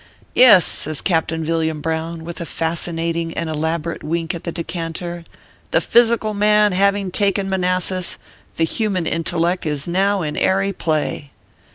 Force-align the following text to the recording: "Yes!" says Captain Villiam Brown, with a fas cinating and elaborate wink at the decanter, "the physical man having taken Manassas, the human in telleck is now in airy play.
"Yes!" 0.33 0.65
says 0.65 0.99
Captain 0.99 1.45
Villiam 1.45 1.79
Brown, 1.79 2.23
with 2.23 2.41
a 2.41 2.45
fas 2.47 2.79
cinating 2.87 3.33
and 3.35 3.51
elaborate 3.51 4.03
wink 4.03 4.33
at 4.33 4.45
the 4.45 4.51
decanter, 4.51 5.23
"the 5.69 5.79
physical 5.79 6.33
man 6.33 6.71
having 6.71 7.11
taken 7.11 7.47
Manassas, 7.47 8.17
the 8.55 8.63
human 8.63 9.05
in 9.05 9.23
telleck 9.23 9.63
is 9.67 9.87
now 9.87 10.23
in 10.23 10.37
airy 10.37 10.73
play. 10.73 11.29